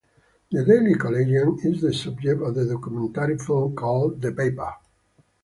[0.49, 4.73] The Daily Collegian is the subject of a documentary film called "The Paper".